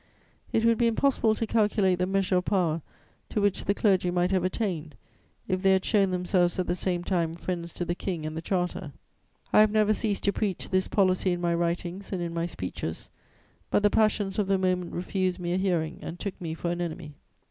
[0.51, 2.81] It would be impossible to calculate the measure of power
[3.29, 4.95] to which the clergy might have attained,
[5.47, 8.41] if they had shown themselves at the same time friends to the King and the
[8.41, 8.93] Charter.
[9.53, 13.11] I have never ceased to preach this policy in my writings and in my speeches;
[13.69, 16.81] but the passions of the moment refused me a hearing and took me for an
[16.81, 17.13] enemy.'